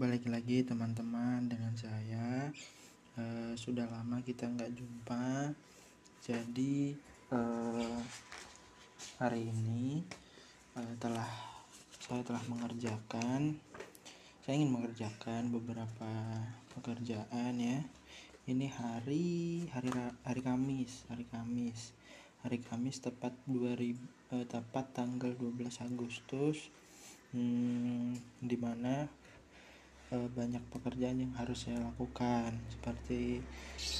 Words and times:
balik 0.00 0.32
lagi 0.32 0.64
teman-teman 0.64 1.44
dengan 1.44 1.76
saya. 1.76 2.48
Uh, 3.20 3.52
sudah 3.52 3.84
lama 3.84 4.24
kita 4.24 4.48
nggak 4.48 4.72
jumpa, 4.72 5.52
jadi 6.24 6.96
uh, 7.28 8.00
hari 9.20 9.52
ini 9.52 10.00
uh, 10.72 10.96
telah 10.96 11.28
saya 12.00 12.24
telah 12.24 12.40
mengerjakan, 12.48 13.60
saya 14.40 14.56
ingin 14.56 14.72
mengerjakan 14.72 15.52
beberapa 15.52 16.08
pekerjaan 16.72 17.60
ya. 17.60 17.84
Ini 18.48 18.72
hari 18.72 19.68
hari 19.68 19.92
hari 20.24 20.40
Kamis, 20.40 21.04
hari 21.12 21.28
Kamis, 21.28 21.92
hari 22.40 22.56
Kamis 22.56 23.04
tepat 23.04 23.36
2000 23.44 24.00
uh, 24.32 24.48
tepat 24.48 24.96
tanggal 24.96 25.36
12 25.36 25.60
Agustus 25.84 26.72
hmm, 27.36 28.16
di 28.40 28.56
mana 28.56 29.06
e, 29.06 29.19
banyak 30.18 30.64
pekerjaan 30.74 31.22
yang 31.22 31.30
harus 31.38 31.70
saya 31.70 31.78
lakukan. 31.78 32.50
Seperti 32.66 33.38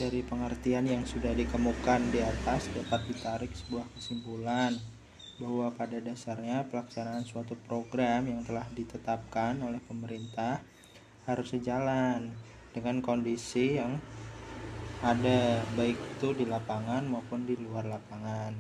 dari 0.01 0.27
pengertian 0.27 0.91
yang 0.91 1.07
sudah 1.07 1.31
dikemukakan 1.31 2.11
di 2.11 2.19
atas 2.19 2.67
dapat 2.75 3.07
ditarik 3.07 3.55
sebuah 3.55 3.87
kesimpulan 3.95 4.75
bahwa 5.39 5.71
pada 5.73 6.03
dasarnya 6.03 6.67
pelaksanaan 6.69 7.23
suatu 7.23 7.55
program 7.65 8.27
yang 8.27 8.43
telah 8.43 8.67
ditetapkan 8.75 9.57
oleh 9.63 9.81
pemerintah 9.87 10.61
harus 11.25 11.55
sejalan 11.55 12.35
dengan 12.75 13.01
kondisi 13.01 13.79
yang 13.79 13.97
ada 15.01 15.65
baik 15.81 15.97
itu 15.97 16.37
di 16.37 16.45
lapangan 16.45 17.09
maupun 17.09 17.49
di 17.49 17.57
luar 17.57 17.89
lapangan. 17.89 18.53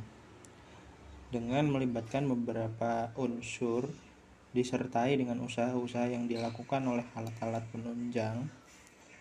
Dengan 1.30 1.68
melibatkan 1.68 2.26
beberapa 2.26 3.12
unsur 3.20 3.92
disertai 4.50 5.14
dengan 5.14 5.38
usaha-usaha 5.44 6.10
yang 6.10 6.26
dilakukan 6.26 6.82
oleh 6.86 7.06
alat-alat 7.14 7.62
penunjang. 7.70 8.50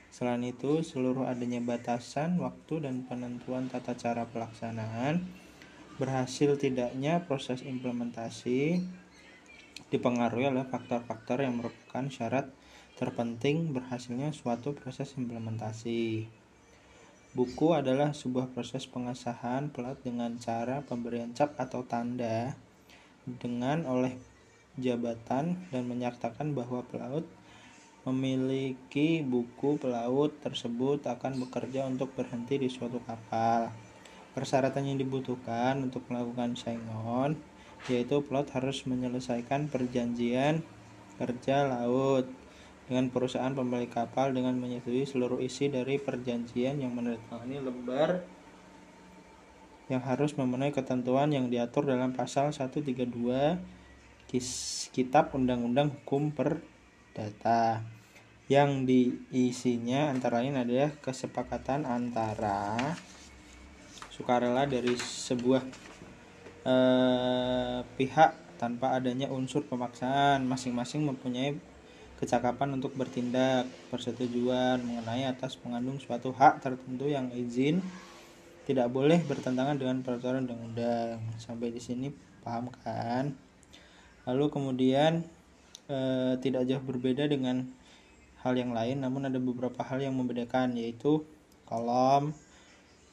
Selain 0.09 0.41
itu, 0.41 0.81
seluruh 0.81 1.29
adanya 1.29 1.61
batasan 1.61 2.41
waktu 2.41 2.81
dan 2.81 3.05
penentuan 3.05 3.69
tata 3.69 3.93
cara 3.93 4.25
pelaksanaan 4.25 5.29
berhasil 6.01 6.55
tidaknya 6.55 7.27
proses 7.27 7.61
implementasi 7.61 8.81
dipengaruhi 9.91 10.47
oleh 10.47 10.65
faktor-faktor 10.65 11.43
yang 11.43 11.59
merupakan 11.59 12.05
syarat 12.07 12.47
terpenting 12.95 13.75
berhasilnya 13.75 14.31
suatu 14.31 14.75
proses 14.75 15.15
implementasi. 15.15 16.27
Buku 17.29 17.77
adalah 17.77 18.11
sebuah 18.15 18.49
proses 18.51 18.89
pengesahan 18.89 19.69
plat 19.69 19.95
dengan 20.01 20.41
cara 20.41 20.81
pemberian 20.81 21.31
cap 21.37 21.53
atau 21.61 21.85
tanda 21.85 22.57
dengan 23.23 23.85
oleh 23.85 24.17
jabatan 24.79 25.59
dan 25.69 25.83
menyatakan 25.85 26.55
bahwa 26.55 26.81
pelaut 26.87 27.27
memiliki 28.07 29.21
buku 29.21 29.77
pelaut 29.77 30.33
tersebut 30.39 31.03
akan 31.05 31.43
bekerja 31.45 31.85
untuk 31.85 32.15
berhenti 32.15 32.57
di 32.57 32.71
suatu 32.71 33.03
kapal. 33.03 33.69
Persyaratan 34.33 34.87
yang 34.87 34.97
dibutuhkan 34.97 35.83
untuk 35.83 36.07
melakukan 36.07 36.55
saingon 36.55 37.35
yaitu 37.87 38.19
pelaut 38.23 38.47
harus 38.51 38.83
menyelesaikan 38.83 39.71
perjanjian 39.71 40.63
kerja 41.15 41.67
laut 41.67 42.27
dengan 42.89 43.07
perusahaan 43.13 43.53
pemilik 43.53 43.87
kapal 43.87 44.33
dengan 44.33 44.57
menyetujui 44.57 45.05
seluruh 45.05 45.39
isi 45.39 45.69
dari 45.69 46.01
perjanjian 46.01 46.81
yang 46.81 46.91
menandatangani 46.91 47.61
lembar 47.61 48.25
yang 49.89 50.01
harus 50.05 50.37
memenuhi 50.37 50.73
ketentuan 50.73 51.33
yang 51.33 51.49
diatur 51.49 51.85
dalam 51.85 52.13
pasal 52.13 52.49
132 52.49 53.78
Kitab 54.29 55.33
Undang-Undang 55.33 55.89
Hukum 55.89 56.29
Perdata. 56.29 57.81
Yang 58.45 58.85
diisinya 58.85 60.13
antara 60.13 60.45
lain 60.45 60.53
adalah 60.53 60.93
kesepakatan 61.01 61.89
antara 61.89 62.77
sukarela 64.13 64.69
dari 64.69 64.93
sebuah 64.93 65.65
eh, 66.61 67.79
pihak 67.97 68.61
tanpa 68.61 68.93
adanya 68.93 69.33
unsur 69.33 69.65
pemaksaan. 69.65 70.45
Masing-masing 70.45 71.09
mempunyai 71.09 71.57
kecakapan 72.21 72.77
untuk 72.77 72.93
bertindak 72.93 73.65
persetujuan 73.89 74.77
mengenai 74.85 75.25
atas 75.25 75.57
mengandung 75.65 75.97
suatu 75.97 76.29
hak 76.37 76.61
tertentu 76.61 77.09
yang 77.09 77.33
izin 77.33 77.81
tidak 78.69 78.93
boleh 78.93 79.25
bertentangan 79.25 79.81
dengan 79.81 80.05
peraturan 80.05 80.45
undang-undang. 80.45 81.17
Sampai 81.41 81.73
di 81.73 81.81
sini 81.81 82.13
paham 82.45 82.69
kan 82.85 83.48
lalu 84.29 84.53
kemudian 84.53 85.25
e, 85.89 85.97
tidak 86.37 86.69
jauh 86.69 86.85
berbeda 86.85 87.25
dengan 87.25 87.65
hal 88.45 88.53
yang 88.53 88.71
lain 88.71 89.01
namun 89.01 89.25
ada 89.25 89.41
beberapa 89.41 89.81
hal 89.81 89.99
yang 90.05 90.13
membedakan 90.13 90.77
yaitu 90.77 91.25
kolom 91.65 92.37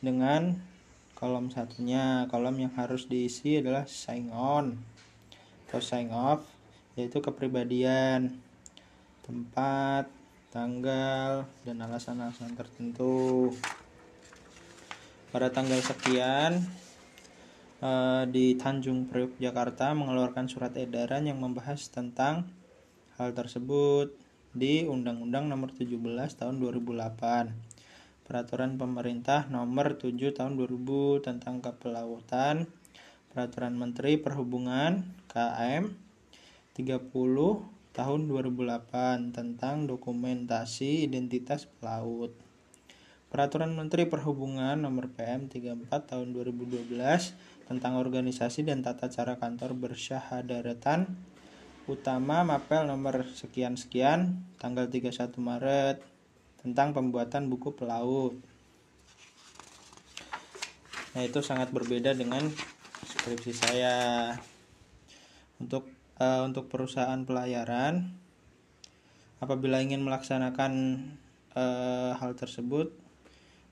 dengan 0.05 0.61
kolom 1.17 1.49
satunya. 1.49 2.29
Kolom 2.29 2.61
yang 2.61 2.73
harus 2.77 3.09
diisi 3.09 3.59
adalah 3.59 3.89
sign 3.89 4.29
on 4.31 4.77
atau 5.67 5.81
sign 5.83 6.13
off 6.13 6.47
yaitu 6.95 7.21
kepribadian 7.21 8.39
tempat 9.25 10.09
tanggal 10.55 11.45
dan 11.65 11.77
alasan-alasan 11.83 12.55
tertentu. 12.55 13.53
Pada 15.33 15.53
tanggal 15.53 15.81
sekian 15.83 16.65
di 18.33 18.57
Tanjung 18.57 19.05
Priok 19.05 19.37
Jakarta 19.37 19.93
mengeluarkan 19.93 20.49
surat 20.49 20.73
edaran 20.81 21.29
yang 21.29 21.45
membahas 21.45 21.93
tentang 21.93 22.49
hal 23.21 23.37
tersebut 23.37 24.17
di 24.57 24.89
Undang-Undang 24.89 25.53
Nomor 25.53 25.77
17 25.77 26.01
Tahun 26.41 26.57
2008. 26.57 27.53
Peraturan 28.25 28.81
Pemerintah 28.81 29.45
Nomor 29.53 30.01
7 30.01 30.17
Tahun 30.33 30.57
2000 30.57 31.21
tentang 31.21 31.61
Kepelautan, 31.61 32.65
Peraturan 33.29 33.77
Menteri 33.77 34.17
Perhubungan 34.17 35.05
KM 35.29 35.93
30 36.73 37.13
Tahun 37.93 38.21
2008 38.25 39.37
tentang 39.37 39.85
dokumentasi 39.85 41.05
identitas 41.05 41.69
pelaut. 41.69 42.33
Peraturan 43.37 43.77
Menteri 43.77 44.09
Perhubungan 44.09 44.81
Nomor 44.81 45.13
PM 45.13 45.45
34 45.53 45.93
Tahun 46.09 46.29
2012 46.33 46.89
tentang 47.69 48.01
organisasi 48.01 48.65
dan 48.65 48.81
tata 48.81 49.13
cara 49.13 49.37
kantor 49.37 49.77
bersyahadaratan 49.77 51.05
utama 51.85 52.49
mapel 52.49 52.89
nomor 52.89 53.29
sekian-sekian 53.29 54.41
tanggal 54.57 54.89
31 54.89 55.37
Maret 55.37 56.01
tentang 56.65 56.97
pembuatan 56.97 57.53
buku 57.53 57.77
pelaut. 57.77 58.41
Nah, 61.13 61.21
itu 61.21 61.45
sangat 61.45 61.77
berbeda 61.77 62.17
dengan 62.17 62.41
skripsi 63.05 63.53
saya. 63.53 63.97
Untuk 65.61 65.85
uh, 66.25 66.41
untuk 66.41 66.73
perusahaan 66.73 67.21
pelayaran 67.21 68.17
apabila 69.45 69.85
ingin 69.85 70.01
melaksanakan 70.01 70.73
uh, 71.53 72.17
hal 72.17 72.33
tersebut 72.33 73.05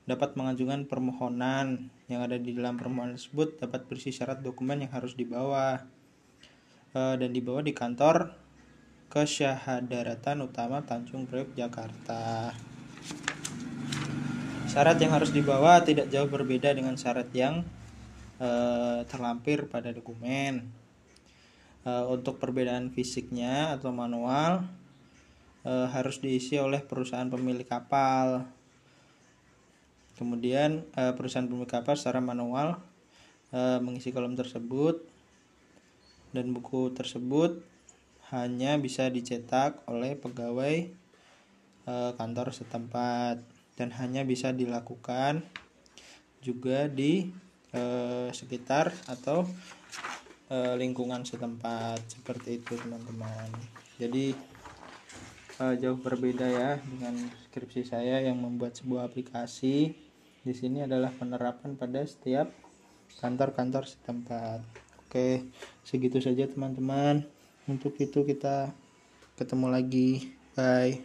dapat 0.05 0.37
mengajukan 0.37 0.85
permohonan 0.85 1.89
yang 2.05 2.21
ada 2.21 2.37
di 2.37 2.53
dalam 2.53 2.77
permohonan 2.77 3.17
tersebut 3.17 3.57
dapat 3.57 3.89
berisi 3.89 4.13
syarat 4.13 4.45
dokumen 4.45 4.85
yang 4.85 4.93
harus 4.93 5.17
dibawa 5.17 5.81
e, 6.93 7.01
dan 7.17 7.29
dibawa 7.33 7.65
di 7.65 7.73
kantor 7.73 8.37
Kesyahadaratan 9.09 10.45
Utama 10.45 10.85
Tanjung 10.85 11.25
Priok 11.25 11.57
Jakarta. 11.57 12.53
Syarat 14.69 14.97
yang 15.01 15.13
harus 15.15 15.33
dibawa 15.33 15.81
tidak 15.81 16.11
jauh 16.13 16.29
berbeda 16.29 16.69
dengan 16.77 16.93
syarat 17.01 17.29
yang 17.33 17.65
e, 18.37 18.49
terlampir 19.09 19.65
pada 19.65 19.89
dokumen. 19.89 20.69
E, 21.81 21.91
untuk 22.13 22.37
perbedaan 22.37 22.93
fisiknya 22.93 23.73
atau 23.73 23.89
manual 23.89 24.69
e, 25.65 25.71
harus 25.89 26.21
diisi 26.21 26.61
oleh 26.61 26.85
perusahaan 26.85 27.29
pemilik 27.29 27.65
kapal 27.65 28.45
Kemudian 30.15 30.87
uh, 30.95 31.13
perusahaan 31.15 31.47
pemilik 31.47 31.67
kapal 31.67 31.99
secara 31.99 32.23
manual 32.23 32.79
uh, 33.51 33.79
mengisi 33.83 34.15
kolom 34.15 34.35
tersebut. 34.35 35.03
Dan 36.35 36.51
buku 36.51 36.91
tersebut 36.91 37.63
hanya 38.31 38.75
bisa 38.75 39.07
dicetak 39.07 39.79
oleh 39.87 40.19
pegawai 40.19 40.91
uh, 41.87 42.11
kantor 42.15 42.51
setempat. 42.51 43.39
Dan 43.75 43.91
hanya 43.99 44.23
bisa 44.23 44.55
dilakukan 44.55 45.43
juga 46.39 46.87
di 46.87 47.43
sekitar 48.31 48.95
atau 49.03 49.43
lingkungan 50.79 51.27
setempat. 51.27 51.99
Seperti 52.07 52.63
itu 52.63 52.79
teman-teman. 52.79 53.51
Jadi 53.99 54.31
uh, 55.59 55.75
jauh 55.75 55.99
berbeda 55.99 56.47
ya 56.47 56.71
dengan 56.83 57.15
skripsi 57.47 57.87
saya 57.87 58.23
yang 58.23 58.39
membuat 58.39 58.75
sebuah 58.75 59.07
aplikasi 59.07 60.04
di 60.45 60.53
sini 60.53 60.85
adalah 60.85 61.09
penerapan 61.09 61.73
pada 61.73 62.05
setiap 62.05 62.53
kantor-kantor 63.17 63.89
setempat. 63.89 64.61
Oke, 65.01 65.49
segitu 65.81 66.21
saja 66.21 66.45
teman-teman. 66.45 67.25
Untuk 67.65 67.97
itu 67.97 68.21
kita 68.21 68.69
ketemu 69.41 69.67
lagi. 69.73 70.37
Bye. 70.53 71.01